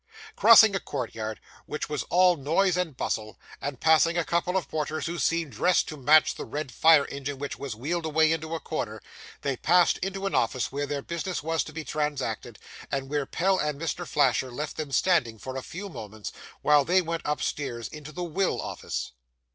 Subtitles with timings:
[0.35, 5.05] Crossing a courtyard which was all noise and bustle, and passing a couple of porters
[5.05, 8.59] who seemed dressed to match the red fire engine which was wheeled away into a
[8.59, 8.99] corner,
[9.41, 12.57] they passed into an office where their business was to be transacted,
[12.89, 14.07] and where Pell and Mr.
[14.07, 16.31] Flasher left them standing for a few moments,
[16.63, 19.11] while they went upstairs into the Will Office.